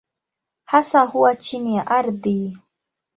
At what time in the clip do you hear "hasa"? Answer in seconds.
0.65-1.01